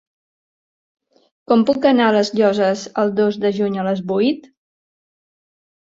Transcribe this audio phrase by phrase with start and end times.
[1.51, 4.53] Com puc anar a les Llosses el dos de juny a les vuit?